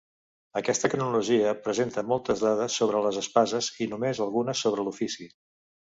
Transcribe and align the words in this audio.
Aquesta 0.59 0.89
cronologia 0.93 1.51
presenta 1.67 2.03
moltes 2.13 2.41
dades 2.47 2.77
sobre 2.81 3.03
les 3.09 3.19
espases 3.23 3.69
i 3.87 3.89
només 3.93 4.23
algunes 4.27 4.65
sobre 4.67 4.87
l’ofici. 4.89 5.29